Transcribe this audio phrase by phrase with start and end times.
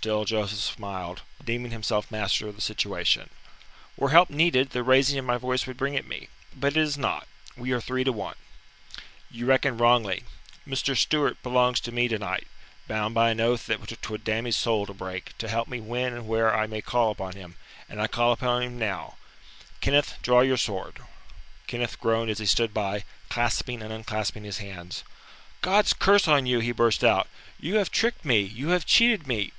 [0.00, 3.28] Still Joseph smiled, deeming himself master of the situation.
[3.96, 6.28] "Were help needed, the raising of my voice would bring it me.
[6.54, 7.26] But it is not.
[7.56, 8.36] We are three to one."
[9.30, 10.22] "You reckon wrongly.
[10.66, 10.96] Mr.
[10.96, 12.46] Stewart belongs to me to night
[12.86, 16.14] bound by an oath that 'twould damn his soul to break, to help me when
[16.14, 17.56] and where I may call upon him;
[17.88, 19.18] and I call upon him now.
[19.80, 21.02] Kenneth, draw your sword."
[21.66, 25.02] Kenneth groaned as he stood by, clasping and unclasping his hands.
[25.62, 27.28] "God's curse on you," he burst out.
[27.58, 29.52] "You have tricked me, you have cheated me."